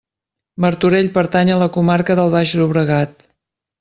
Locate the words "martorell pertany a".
0.63-1.59